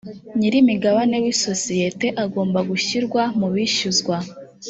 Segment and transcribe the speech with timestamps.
[0.37, 4.15] nyir’imigabane w’iyo sosiyete agomba gushyirwa mu bishyuzwa